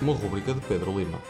Uma 0.00 0.12
rubrica 0.12 0.52
de 0.52 0.60
Pedro 0.62 0.98
Lima. 0.98 1.20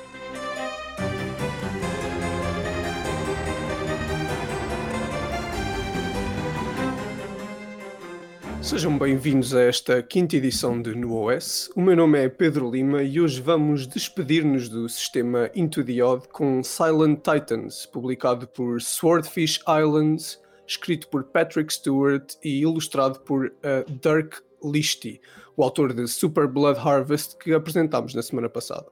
Sejam 8.60 8.96
bem-vindos 8.98 9.54
a 9.54 9.62
esta 9.62 10.02
quinta 10.02 10.36
edição 10.36 10.80
de 10.80 10.94
No 10.94 11.14
OS. 11.14 11.70
O 11.76 11.80
meu 11.80 11.94
nome 11.94 12.18
é 12.18 12.28
Pedro 12.28 12.70
Lima 12.70 13.02
e 13.02 13.20
hoje 13.20 13.40
vamos 13.40 13.86
despedir-nos 13.86 14.68
do 14.68 14.88
sistema 14.88 15.50
Into 15.54 15.84
the 15.84 16.02
Odd 16.02 16.28
com 16.28 16.62
Silent 16.62 17.20
Titans, 17.22 17.86
publicado 17.86 18.48
por 18.48 18.80
Swordfish 18.80 19.60
Islands, 19.68 20.40
escrito 20.66 21.08
por 21.08 21.24
Patrick 21.24 21.72
Stewart 21.72 22.34
e 22.42 22.62
ilustrado 22.62 23.20
por 23.20 23.46
uh, 23.46 23.90
Dirk 23.90 24.40
Lichty, 24.64 25.20
o 25.56 25.62
autor 25.62 25.92
de 25.92 26.06
Super 26.08 26.46
Blood 26.46 26.78
Harvest 26.78 27.36
que 27.38 27.52
apresentámos 27.52 28.14
na 28.14 28.22
semana 28.22 28.48
passada. 28.48 28.86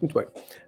Muito 0.00 0.14
bem. 0.14 0.26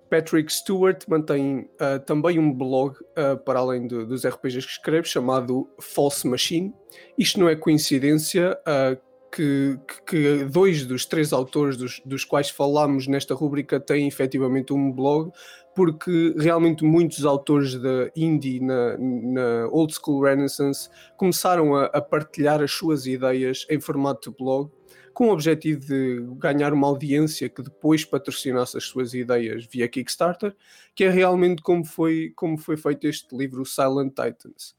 Patrick 0.08 0.52
Stewart 0.52 1.02
mantém 1.08 1.68
uh, 1.80 1.98
também 2.04 2.38
um 2.38 2.52
blog, 2.52 2.96
uh, 2.96 3.36
para 3.44 3.58
além 3.58 3.86
dos 3.86 4.26
RPGs 4.26 4.66
que 4.66 4.72
escreve, 4.72 5.08
chamado 5.08 5.68
False 5.80 6.26
Machine. 6.26 6.72
Isto 7.18 7.40
não 7.40 7.48
é 7.48 7.56
coincidência 7.56 8.56
uh, 8.60 9.00
que, 9.36 9.78
que, 10.06 10.44
dois 10.44 10.86
dos 10.86 11.04
três 11.04 11.30
autores 11.30 11.76
dos, 11.76 12.00
dos 12.06 12.24
quais 12.24 12.48
falámos 12.48 13.06
nesta 13.06 13.34
rubrica 13.34 13.78
têm 13.78 14.08
efetivamente 14.08 14.72
um 14.72 14.90
blog, 14.90 15.30
porque 15.74 16.34
realmente 16.38 16.82
muitos 16.82 17.26
autores 17.26 17.74
da 17.74 18.10
indie 18.16 18.60
na, 18.60 18.96
na 18.96 19.68
Old 19.70 19.94
School 19.94 20.22
Renaissance 20.22 20.88
começaram 21.18 21.76
a, 21.76 21.84
a 21.84 22.00
partilhar 22.00 22.62
as 22.62 22.72
suas 22.72 23.04
ideias 23.04 23.66
em 23.68 23.78
formato 23.78 24.30
de 24.30 24.36
blog 24.38 24.70
com 25.12 25.28
o 25.28 25.32
objetivo 25.32 25.80
de 25.80 26.26
ganhar 26.38 26.72
uma 26.72 26.86
audiência 26.86 27.48
que 27.48 27.62
depois 27.62 28.04
patrocinasse 28.04 28.76
as 28.76 28.84
suas 28.84 29.12
ideias 29.12 29.66
via 29.66 29.88
Kickstarter, 29.88 30.54
que 30.94 31.04
é 31.04 31.10
realmente 31.10 31.62
como 31.62 31.84
foi, 31.84 32.32
como 32.34 32.56
foi 32.56 32.76
feito 32.76 33.06
este 33.06 33.36
livro 33.36 33.64
Silent 33.66 34.10
Titans. 34.14 34.74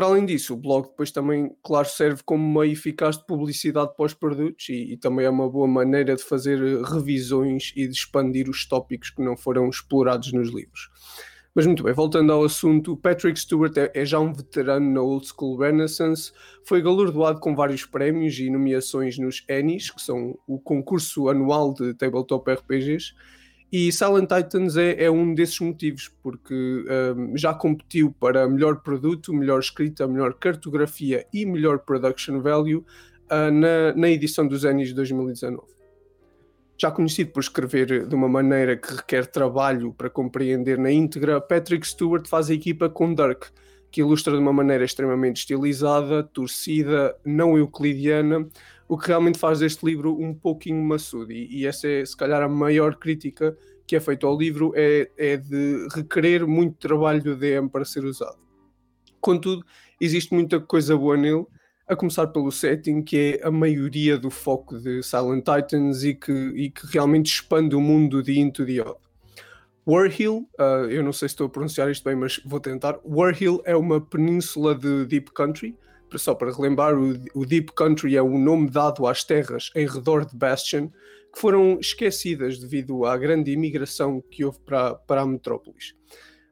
Para 0.00 0.08
além 0.08 0.24
disso, 0.24 0.54
o 0.54 0.56
blog 0.56 0.88
depois 0.88 1.10
também, 1.10 1.54
claro, 1.62 1.86
serve 1.86 2.22
como 2.24 2.58
meio 2.58 2.72
eficaz 2.72 3.18
de 3.18 3.26
publicidade 3.26 3.94
para 3.94 4.06
os 4.06 4.14
produtos 4.14 4.70
e, 4.70 4.94
e, 4.94 4.96
também 4.96 5.26
é 5.26 5.28
uma 5.28 5.46
boa 5.46 5.68
maneira 5.68 6.16
de 6.16 6.22
fazer 6.22 6.58
revisões 6.84 7.70
e 7.76 7.86
de 7.86 7.92
expandir 7.92 8.48
os 8.48 8.64
tópicos 8.64 9.10
que 9.10 9.22
não 9.22 9.36
foram 9.36 9.68
explorados 9.68 10.32
nos 10.32 10.48
livros. 10.48 10.88
Mas 11.54 11.66
muito 11.66 11.82
bem, 11.82 11.92
voltando 11.92 12.32
ao 12.32 12.42
assunto, 12.42 12.96
Patrick 12.96 13.38
Stewart 13.38 13.76
é, 13.76 13.92
é, 13.94 14.06
já 14.06 14.18
um 14.18 14.32
veterano 14.32 14.90
na 14.90 15.02
Old 15.02 15.26
School 15.28 15.58
Renaissance, 15.58 16.32
foi 16.64 16.80
galardoado 16.80 17.38
com 17.38 17.54
vários 17.54 17.84
prémios 17.84 18.38
e 18.38 18.48
nomeações 18.48 19.18
nos 19.18 19.44
Ennies, 19.50 19.90
que 19.90 20.00
são 20.00 20.34
o 20.46 20.58
concurso 20.58 21.28
anual 21.28 21.74
de 21.74 21.92
tabletop 21.92 22.50
RPGs, 22.50 23.12
e 23.72 23.92
Silent 23.92 24.28
Titans 24.28 24.76
é, 24.76 25.04
é 25.04 25.10
um 25.10 25.34
desses 25.34 25.60
motivos, 25.60 26.10
porque 26.22 26.84
um, 27.16 27.36
já 27.36 27.54
competiu 27.54 28.14
para 28.18 28.48
melhor 28.48 28.82
produto, 28.82 29.32
melhor 29.32 29.60
escrita, 29.60 30.08
melhor 30.08 30.34
cartografia 30.34 31.26
e 31.32 31.46
melhor 31.46 31.78
production 31.80 32.40
value 32.40 32.78
uh, 33.30 33.50
na, 33.52 33.94
na 33.94 34.08
edição 34.08 34.46
dos 34.46 34.64
Ennies 34.64 34.88
de 34.88 34.94
2019 34.94 35.80
já 36.80 36.90
conhecido 36.90 37.30
por 37.30 37.40
escrever 37.40 38.06
de 38.06 38.14
uma 38.14 38.26
maneira 38.26 38.74
que 38.74 38.94
requer 38.94 39.26
trabalho 39.26 39.92
para 39.92 40.08
compreender 40.08 40.78
na 40.78 40.90
íntegra, 40.90 41.38
Patrick 41.38 41.86
Stewart 41.86 42.26
faz 42.26 42.48
a 42.48 42.54
equipa 42.54 42.88
com 42.88 43.14
Dirk, 43.14 43.48
que 43.90 44.00
ilustra 44.00 44.32
de 44.32 44.38
uma 44.38 44.52
maneira 44.52 44.82
extremamente 44.82 45.40
estilizada, 45.40 46.22
torcida, 46.22 47.14
não 47.22 47.58
euclidiana, 47.58 48.48
o 48.90 48.98
que 48.98 49.06
realmente 49.06 49.38
faz 49.38 49.60
deste 49.60 49.86
livro 49.86 50.20
um 50.20 50.34
pouquinho 50.34 50.84
maçudo. 50.84 51.30
E, 51.30 51.60
e 51.60 51.64
essa 51.64 51.86
é, 51.86 52.04
se 52.04 52.16
calhar, 52.16 52.42
a 52.42 52.48
maior 52.48 52.96
crítica 52.96 53.56
que 53.86 53.94
é 53.94 54.00
feita 54.00 54.26
ao 54.26 54.36
livro, 54.36 54.72
é, 54.74 55.08
é 55.16 55.36
de 55.36 55.86
requerer 55.94 56.44
muito 56.44 56.76
trabalho 56.76 57.22
do 57.22 57.36
DM 57.36 57.68
para 57.68 57.84
ser 57.84 58.04
usado. 58.04 58.36
Contudo, 59.20 59.64
existe 60.00 60.34
muita 60.34 60.58
coisa 60.58 60.96
boa 60.96 61.16
nele, 61.16 61.46
a 61.86 61.94
começar 61.94 62.26
pelo 62.28 62.50
setting, 62.50 63.00
que 63.02 63.38
é 63.40 63.46
a 63.46 63.50
maioria 63.50 64.18
do 64.18 64.28
foco 64.28 64.76
de 64.76 65.04
Silent 65.04 65.44
Titans 65.44 66.02
e 66.02 66.14
que, 66.14 66.32
e 66.32 66.70
que 66.70 66.84
realmente 66.88 67.32
expande 67.32 67.76
o 67.76 67.80
mundo 67.80 68.24
de 68.24 68.40
Into 68.40 68.66
the 68.66 68.80
Odd. 68.80 68.98
Warhill, 69.86 70.48
uh, 70.58 70.90
eu 70.90 71.04
não 71.04 71.12
sei 71.12 71.28
se 71.28 71.34
estou 71.34 71.46
a 71.46 71.50
pronunciar 71.50 71.88
isto 71.90 72.04
bem, 72.04 72.16
mas 72.16 72.40
vou 72.44 72.58
tentar. 72.58 72.98
Warhill 73.04 73.62
é 73.64 73.76
uma 73.76 74.00
península 74.00 74.74
de 74.74 75.06
Deep 75.06 75.32
Country. 75.32 75.76
Só 76.18 76.34
para 76.34 76.52
relembrar, 76.52 76.94
o, 76.98 77.14
o 77.34 77.46
Deep 77.46 77.72
Country 77.74 78.16
é 78.16 78.22
o 78.22 78.38
nome 78.38 78.68
dado 78.70 79.06
às 79.06 79.24
terras 79.24 79.70
em 79.74 79.86
redor 79.86 80.24
de 80.24 80.36
Bastion, 80.36 80.88
que 81.32 81.40
foram 81.40 81.78
esquecidas 81.78 82.58
devido 82.58 83.04
à 83.04 83.16
grande 83.16 83.52
imigração 83.52 84.22
que 84.30 84.44
houve 84.44 84.58
para, 84.60 84.94
para 84.94 85.22
a 85.22 85.26
metrópolis. 85.26 85.94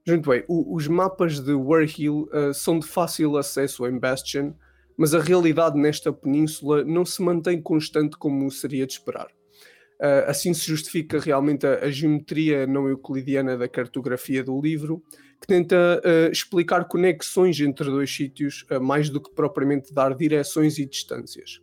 Muito 0.06 0.30
bem, 0.30 0.44
o, 0.48 0.74
os 0.74 0.88
mapas 0.88 1.38
de 1.40 1.52
Warhill 1.52 2.28
uh, 2.32 2.54
são 2.54 2.78
de 2.78 2.86
fácil 2.86 3.36
acesso 3.36 3.86
em 3.86 3.98
Bastion, 3.98 4.54
mas 4.96 5.14
a 5.14 5.20
realidade 5.20 5.78
nesta 5.78 6.12
península 6.12 6.82
não 6.84 7.04
se 7.04 7.20
mantém 7.22 7.60
constante 7.60 8.16
como 8.16 8.50
seria 8.50 8.86
de 8.86 8.94
esperar. 8.94 9.28
Uh, 10.00 10.28
assim 10.28 10.54
se 10.54 10.64
justifica 10.64 11.18
realmente 11.18 11.66
a, 11.66 11.84
a, 11.84 11.90
geometria 11.90 12.66
não 12.66 12.88
euclidiana 12.88 13.56
da 13.56 13.68
cartografia 13.68 14.44
do 14.44 14.60
livro, 14.60 15.02
que 15.40 15.46
tenta 15.46 16.02
uh, 16.04 16.32
explicar 16.32 16.86
conexões 16.86 17.60
entre 17.60 17.86
dois 17.86 18.14
sítios, 18.14 18.64
uh, 18.70 18.80
mais 18.80 19.08
do 19.08 19.20
que 19.20 19.30
propriamente 19.34 19.92
dar 19.92 20.14
direções 20.14 20.78
e 20.78 20.86
distâncias. 20.86 21.60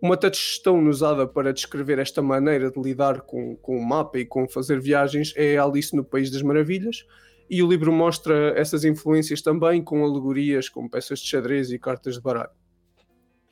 Uma 0.00 0.16
touchstone 0.16 0.88
usada 0.88 1.26
para 1.26 1.52
descrever 1.52 1.98
esta 1.98 2.22
maneira 2.22 2.70
de 2.70 2.80
lidar 2.80 3.20
com, 3.20 3.56
com 3.56 3.76
o 3.76 3.84
mapa 3.84 4.18
e 4.18 4.24
com 4.24 4.48
fazer 4.48 4.80
viagens 4.80 5.34
é 5.36 5.58
Alice 5.58 5.94
no 5.94 6.04
País 6.04 6.30
das 6.30 6.42
Maravilhas, 6.42 7.04
e 7.50 7.62
o 7.62 7.68
livro 7.68 7.92
mostra 7.92 8.54
essas 8.56 8.84
influências 8.84 9.42
também 9.42 9.82
com 9.82 10.04
alegorias 10.04 10.68
como 10.68 10.88
peças 10.88 11.18
de 11.18 11.26
xadrez 11.26 11.70
e 11.72 11.78
cartas 11.78 12.14
de 12.14 12.20
baralho. 12.20 12.50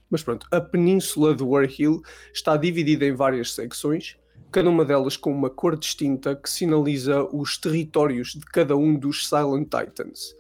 Mas 0.09 0.23
pronto, 0.23 0.47
a 0.51 0.61
península 0.61 1.35
de 1.35 1.43
Warhill 1.43 2.01
está 2.33 2.57
dividida 2.57 3.05
em 3.05 3.13
várias 3.13 3.53
secções, 3.53 4.17
cada 4.51 4.69
uma 4.69 4.85
delas 4.85 5.17
com 5.17 5.31
uma 5.31 5.51
cor 5.51 5.77
distinta 5.77 6.35
que 6.35 6.49
sinaliza 6.49 7.23
os 7.25 7.59
territórios 7.59 8.33
de 8.33 8.45
cada 8.47 8.77
um 8.77 8.95
dos 8.95 9.29
Silent 9.29 9.65
Titans. 9.65 10.33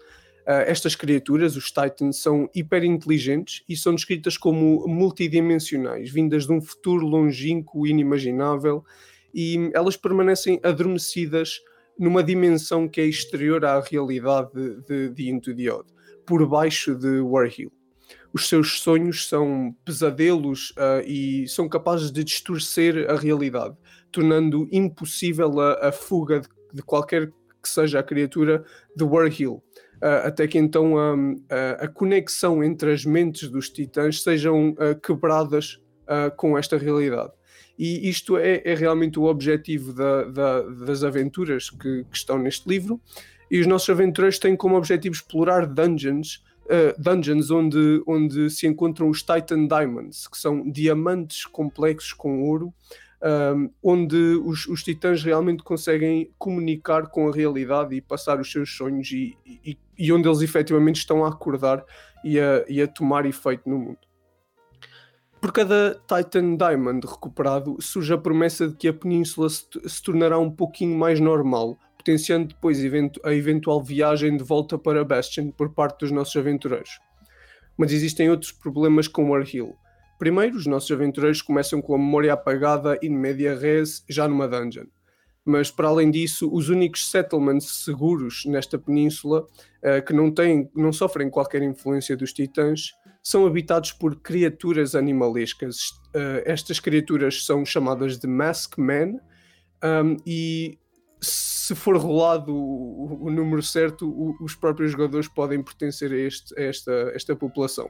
Uh, 0.46 0.64
estas 0.66 0.96
criaturas, 0.96 1.56
os 1.56 1.66
Titans, 1.66 2.22
são 2.22 2.48
hiperinteligentes 2.54 3.62
e 3.68 3.76
são 3.76 3.94
descritas 3.94 4.38
como 4.38 4.86
multidimensionais, 4.88 6.10
vindas 6.10 6.46
de 6.46 6.52
um 6.52 6.60
futuro 6.60 7.06
longínquo 7.06 7.86
e 7.86 7.90
inimaginável, 7.90 8.82
e 9.34 9.70
elas 9.74 9.96
permanecem 9.96 10.58
adormecidas 10.62 11.60
numa 11.98 12.22
dimensão 12.22 12.88
que 12.88 13.00
é 13.00 13.04
exterior 13.04 13.64
à 13.64 13.78
realidade 13.80 14.50
de, 14.54 14.80
de, 14.86 15.08
de 15.10 15.30
Into 15.30 15.54
the 15.54 15.70
Odd, 15.70 15.86
por 16.24 16.46
baixo 16.48 16.94
de 16.94 17.20
Warhill 17.20 17.77
os 18.38 18.48
seus 18.48 18.80
sonhos 18.80 19.28
são 19.28 19.74
pesadelos 19.84 20.70
uh, 20.70 21.02
e 21.04 21.46
são 21.48 21.68
capazes 21.68 22.12
de 22.12 22.22
distorcer 22.22 23.10
a 23.10 23.16
realidade, 23.16 23.76
tornando 24.12 24.68
impossível 24.70 25.60
a, 25.60 25.88
a 25.88 25.92
fuga 25.92 26.40
de, 26.40 26.48
de, 26.72 26.82
qualquer 26.82 27.32
que 27.60 27.68
seja 27.68 27.98
a 27.98 28.02
criatura 28.02 28.64
de 28.94 29.02
Warhill. 29.02 29.62
Uh, 29.96 30.22
até 30.26 30.46
que 30.46 30.56
então 30.56 30.94
um, 30.94 31.44
a, 31.50 31.84
a, 31.84 31.88
conexão 31.88 32.62
entre 32.62 32.92
as 32.92 33.04
mentes 33.04 33.48
dos 33.48 33.68
titãs 33.68 34.22
sejam 34.22 34.70
uh, 34.70 34.98
quebradas 35.02 35.80
com 36.38 36.56
esta 36.56 36.78
realidade. 36.78 37.30
E 37.78 38.08
isto 38.08 38.38
é, 38.38 38.62
é 38.64 38.74
realmente 38.74 39.18
o 39.18 39.24
objetivo 39.24 39.92
da, 39.92 40.24
da, 40.24 40.62
das 40.62 41.04
aventuras 41.04 41.68
que, 41.68 42.02
que 42.04 42.16
estão 42.16 42.38
neste 42.38 42.66
livro. 42.66 42.98
E 43.50 43.60
os 43.60 43.66
nossos 43.66 43.90
aventureiros 43.90 44.38
têm 44.38 44.56
como 44.56 44.74
objetivo 44.74 45.14
explorar 45.14 45.66
dungeons 45.66 46.42
uh, 46.68 47.02
dungeons 47.02 47.50
onde, 47.50 48.02
onde 48.06 48.50
se 48.50 48.66
encontram 48.66 49.08
os 49.08 49.22
Titan 49.22 49.66
Diamonds, 49.66 50.28
que 50.28 50.38
são 50.38 50.70
diamantes 50.70 51.44
complexos 51.46 52.12
com 52.12 52.42
ouro, 52.42 52.72
um, 53.22 53.70
onde 53.82 54.16
os, 54.44 54.66
os, 54.66 54.82
titãs 54.82 55.22
realmente 55.22 55.62
conseguem 55.62 56.30
comunicar 56.38 57.08
com 57.08 57.28
a 57.28 57.32
realidade 57.32 57.96
e 57.96 58.00
passar 58.00 58.40
os 58.40 58.50
seus 58.50 58.70
sonhos 58.76 59.10
e, 59.10 59.36
e, 59.44 59.76
e 59.98 60.12
onde 60.12 60.28
eles 60.28 60.40
efetivamente 60.40 61.00
estão 61.00 61.24
a 61.24 61.28
acordar 61.28 61.84
e 62.24 62.38
a, 62.38 62.64
e 62.68 62.80
a 62.80 62.86
tomar 62.86 63.26
efeito 63.26 63.68
no 63.68 63.78
mundo. 63.78 63.98
Por 65.40 65.52
cada 65.52 66.00
Titan 66.06 66.56
Diamond 66.56 67.06
recuperado, 67.06 67.76
surge 67.80 68.12
a 68.12 68.18
promessa 68.18 68.68
de 68.68 68.76
que 68.76 68.88
a 68.88 68.92
península 68.92 69.48
se, 69.48 69.66
se 69.86 70.02
tornará 70.02 70.38
um 70.38 70.50
pouquinho 70.50 70.96
mais 70.98 71.20
normal, 71.20 71.78
potenciando 72.08 72.48
depois 72.48 72.78
a 73.22 73.34
eventual 73.34 73.82
viagem 73.82 74.34
de 74.34 74.42
volta 74.42 74.78
para 74.78 75.04
Bastion 75.04 75.50
por 75.50 75.74
parte 75.74 76.00
dos 76.00 76.10
nossos 76.10 76.34
aventureiros. 76.36 76.98
Mas 77.76 77.92
existem 77.92 78.30
outros 78.30 78.50
problemas 78.50 79.06
com 79.06 79.30
Warhill. 79.30 79.76
Primeiro, 80.18 80.56
os 80.56 80.66
nossos 80.66 80.90
aventureiros 80.90 81.42
começam 81.42 81.82
com 81.82 81.94
a 81.94 81.98
memória 81.98 82.32
apagada 82.32 82.98
in 83.02 83.10
media 83.10 83.54
res 83.54 84.02
já 84.08 84.26
numa 84.26 84.48
dungeon. 84.48 84.86
Mas 85.44 85.70
para 85.70 85.88
além 85.88 86.10
disso, 86.10 86.50
os 86.50 86.70
únicos 86.70 87.10
settlements 87.10 87.84
seguros 87.84 88.44
nesta 88.46 88.78
península, 88.78 89.42
uh, 89.42 90.02
que 90.04 90.14
não, 90.14 90.30
têm, 90.30 90.70
não 90.74 90.92
sofrem 90.92 91.28
qualquer 91.28 91.62
influência 91.62 92.16
dos 92.16 92.32
titãs, 92.32 92.92
são 93.22 93.46
habitados 93.46 93.92
por 93.92 94.16
criaturas 94.16 94.94
animalescas. 94.94 95.90
Uh, 96.14 96.40
estas 96.46 96.80
criaturas 96.80 97.44
são 97.44 97.66
chamadas 97.66 98.18
de 98.18 98.26
Mask 98.26 98.78
Men 98.78 99.20
um, 99.84 100.16
e 100.26 100.78
se 101.20 101.74
for 101.74 101.96
rolado 101.96 102.54
o, 102.54 103.26
o 103.26 103.30
número 103.30 103.62
certo, 103.62 104.08
o, 104.08 104.36
os 104.42 104.54
próprios 104.54 104.92
jogadores 104.92 105.28
podem 105.28 105.62
pertencer 105.62 106.12
a, 106.12 106.16
este, 106.16 106.58
a 106.58 106.62
esta, 106.62 106.92
esta 107.14 107.36
população. 107.36 107.88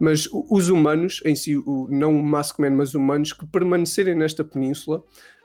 Mas 0.00 0.28
os 0.32 0.68
humanos, 0.68 1.20
em 1.24 1.34
si, 1.34 1.56
o, 1.56 1.86
não 1.90 2.18
o 2.18 2.22
Maskman, 2.22 2.70
mas 2.70 2.94
humanos, 2.94 3.32
que 3.32 3.46
permanecerem 3.46 4.14
nesta 4.14 4.42
península, 4.42 4.98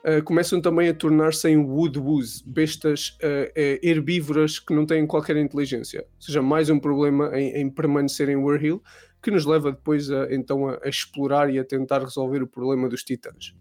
uh, 0.04 0.22
começam 0.24 0.60
também 0.60 0.88
a 0.88 0.94
tornar-se 0.94 1.48
em 1.48 1.56
Woodwoos, 1.56 2.42
bestas 2.42 3.16
uh, 3.22 3.52
herbívoras 3.82 4.58
que 4.58 4.74
não 4.74 4.84
têm 4.84 5.06
qualquer 5.06 5.36
inteligência. 5.36 6.00
Ou 6.00 6.22
seja, 6.22 6.42
mais 6.42 6.70
um 6.70 6.78
problema 6.78 7.30
em, 7.38 7.62
em 7.62 7.70
permanecer 7.70 8.28
em 8.28 8.36
Warhill, 8.36 8.82
que 9.22 9.30
nos 9.30 9.44
leva 9.44 9.70
depois 9.70 10.10
a, 10.10 10.26
então 10.32 10.68
a, 10.68 10.80
a 10.82 10.88
explorar 10.88 11.52
e 11.52 11.58
a 11.58 11.64
tentar 11.64 12.00
resolver 12.00 12.42
o 12.42 12.46
problema 12.46 12.88
dos 12.88 13.04
titãs. 13.04 13.54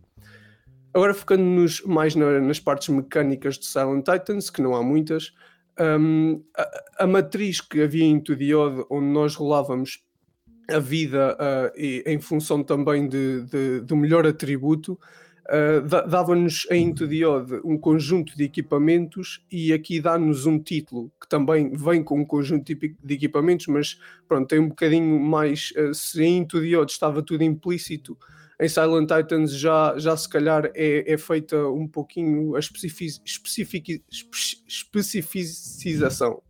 Agora 0.97 1.13
focando-nos 1.13 1.83
mais 1.85 2.15
na, 2.15 2.41
nas 2.41 2.59
partes 2.59 2.89
mecânicas 2.89 3.59
de 3.59 3.67
Silent 3.67 4.03
Titans, 4.03 4.49
que 4.49 4.63
não 4.63 4.75
há 4.75 4.81
muitas, 4.81 5.31
um, 5.79 6.43
a, 6.57 7.03
a, 7.03 7.05
matriz 7.05 7.61
que 7.61 7.83
havia 7.83 8.03
em 8.03 8.19
Tudiode, 8.19 8.83
onde 8.89 9.05
nós 9.05 9.35
rolávamos 9.35 10.03
a 10.67 10.79
vida 10.79 11.37
uh, 11.39 11.79
e, 11.79 12.03
em 12.03 12.19
função 12.19 12.63
também 12.63 13.07
de, 13.07 13.43
de, 13.43 13.81
do 13.81 13.95
melhor 13.95 14.25
atributo, 14.25 14.93
uh, 14.93 16.07
dava-nos 16.09 16.65
em 16.71 16.91
Tudiode 16.91 17.61
um 17.63 17.77
conjunto 17.77 18.35
de 18.35 18.45
equipamentos 18.45 19.45
e 19.51 19.71
aqui 19.73 20.01
dá-nos 20.01 20.47
um 20.47 20.57
título 20.57 21.11
que 21.21 21.29
também 21.29 21.73
vem 21.73 22.03
com 22.03 22.21
um 22.21 22.25
conjunto 22.25 22.73
de 22.73 23.13
equipamentos, 23.13 23.67
mas 23.67 23.99
pronto, 24.27 24.47
tem 24.47 24.57
um 24.57 24.69
bocadinho 24.69 25.19
mais. 25.19 25.71
Uh, 25.77 25.93
se 25.93 26.23
em 26.23 26.43
Tudiode 26.43 26.91
estava 26.91 27.21
tudo 27.21 27.43
implícito 27.43 28.17
em 28.59 28.67
Silent 28.67 29.07
Titans 29.07 29.55
já, 29.55 29.93
já 29.97 30.17
se 30.17 30.27
calhar 30.27 30.71
é, 30.73 31.13
é 31.13 31.17
feita 31.17 31.57
um 31.67 31.87
pouquinho 31.87 32.55
a 32.55 32.59
especific, 32.59 33.21
especific, 33.23 34.03
especificização. 34.67 36.41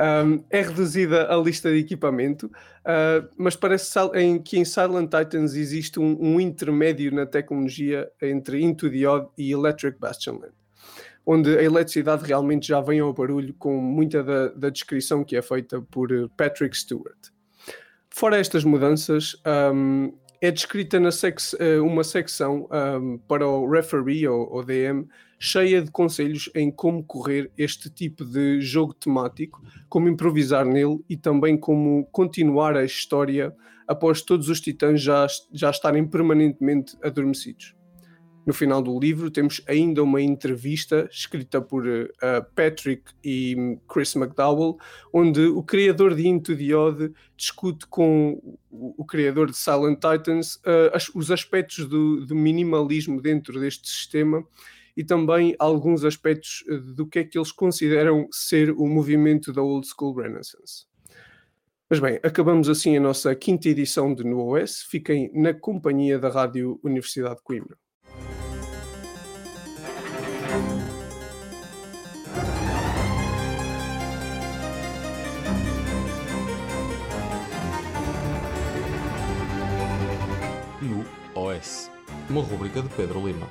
Um, 0.00 0.44
é 0.50 0.62
reduzida 0.62 1.32
a 1.32 1.36
lista 1.36 1.72
de 1.72 1.78
equipamento, 1.78 2.46
uh, 2.46 3.28
mas 3.36 3.56
parece 3.56 3.98
em, 4.14 4.40
que 4.40 4.56
em 4.56 4.64
Silent 4.64 5.10
Titans 5.10 5.54
existe 5.54 5.98
um, 5.98 6.16
um, 6.20 6.40
intermédio 6.40 7.12
na 7.12 7.26
tecnologia 7.26 8.08
entre 8.22 8.62
Into 8.62 8.88
the 8.90 9.08
Odd 9.08 9.28
e 9.36 9.50
Electric 9.50 9.98
Bastionland, 9.98 10.54
onde 11.26 11.56
a 11.58 11.62
eletricidade 11.62 12.24
realmente 12.24 12.68
já 12.68 12.80
vem 12.80 13.00
ao 13.00 13.12
barulho 13.12 13.52
com 13.54 13.76
muita 13.78 14.22
da, 14.22 14.48
da 14.48 14.70
descrição 14.70 15.24
que 15.24 15.36
é 15.36 15.42
feita 15.42 15.80
por 15.80 16.10
Patrick 16.36 16.76
Stewart. 16.76 17.37
Fora 18.10 18.38
estas 18.38 18.64
mudanças, 18.64 19.36
um, 19.74 20.12
é 20.40 20.50
descrita 20.50 21.00
na 21.00 21.10
sec 21.10 21.38
eh, 21.58 21.80
uma 21.80 22.04
secção 22.04 22.68
um, 22.70 23.18
para 23.18 23.46
o 23.46 23.68
referee 23.68 24.26
ou, 24.28 24.48
ou, 24.52 24.64
DM 24.64 25.06
cheia 25.38 25.82
de 25.82 25.90
conselhos 25.90 26.50
em 26.54 26.70
como 26.70 27.02
correr 27.02 27.50
este 27.56 27.90
tipo 27.90 28.24
de 28.24 28.60
jogo 28.60 28.94
temático, 28.94 29.62
como 29.88 30.08
improvisar 30.08 30.64
nele 30.64 30.98
e 31.08 31.16
também 31.16 31.56
como 31.56 32.06
continuar 32.12 32.76
a 32.76 32.84
história 32.84 33.54
após 33.86 34.22
todos 34.22 34.48
os 34.48 34.60
titãs 34.60 35.00
já, 35.00 35.26
já 35.52 35.70
estarem 35.70 36.06
permanentemente 36.06 36.96
adormecidos. 37.02 37.77
No 38.48 38.54
final 38.54 38.80
do 38.80 38.98
livro 38.98 39.30
temos 39.30 39.60
ainda 39.68 40.02
uma 40.02 40.22
entrevista 40.22 41.06
escrita 41.12 41.60
por 41.60 41.86
uh, 41.86 42.08
Patrick 42.54 43.12
e 43.22 43.76
Chris 43.86 44.16
McDowell, 44.16 44.78
onde 45.12 45.42
o 45.48 45.62
criador 45.62 46.14
de 46.14 46.26
Into 46.26 46.56
the 46.56 46.74
Odd 46.74 47.12
discute 47.36 47.86
com 47.88 48.40
o, 48.70 49.02
o 49.02 49.04
criador 49.04 49.50
de 49.50 49.56
Silent 49.58 49.96
Titans 49.96 50.54
uh, 50.64 50.94
as, 50.94 51.10
os 51.10 51.30
aspectos 51.30 51.86
do, 51.86 52.24
do, 52.24 52.34
minimalismo 52.34 53.20
dentro 53.20 53.60
deste 53.60 53.86
sistema 53.86 54.42
e 54.96 55.04
também 55.04 55.54
alguns 55.58 56.02
aspectos 56.02 56.64
eh, 56.70 56.78
do 56.78 57.06
que 57.06 57.18
é 57.18 57.24
que 57.24 57.36
eles 57.36 57.52
consideram 57.52 58.28
ser 58.32 58.70
o 58.70 58.86
movimento 58.86 59.52
da 59.52 59.60
Old 59.60 59.86
School 59.86 60.14
Renaissance. 60.22 60.86
Mas 61.90 62.00
bem, 62.00 62.18
acabamos 62.22 62.70
assim 62.70 62.96
a 62.96 63.00
nossa 63.00 63.34
quinta 63.34 63.68
edição 63.68 64.14
de 64.14 64.24
No 64.24 64.40
OS. 64.40 64.84
Fiquem 64.84 65.30
na 65.34 65.52
companhia 65.52 66.18
da 66.18 66.30
Rádio 66.30 66.80
Universidade 66.82 67.36
de 67.36 67.42
Coimbra. 67.42 67.76
Uma 82.30 82.42
rubrica 82.42 82.80
de 82.80 82.88
Pedro 82.90 83.26
Lima. 83.26 83.46